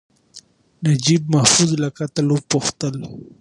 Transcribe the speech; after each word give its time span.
نجیب 0.85 1.21
محفوظ 1.33 1.71
له 1.81 1.87
قاتل 1.97 2.25
وپوښتل. 2.31 2.95